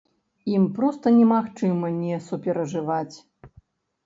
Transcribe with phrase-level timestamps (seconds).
[0.53, 3.15] Ім проста немагчыма не суперажываць.